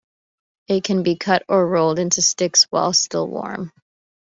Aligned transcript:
It 0.67 0.83
can 0.83 1.03
be 1.03 1.15
cut 1.15 1.43
or 1.47 1.67
rolled 1.67 1.99
into 1.99 2.23
sticks 2.23 2.63
while 2.71 2.91
still 2.91 3.27
warm. 3.27 3.71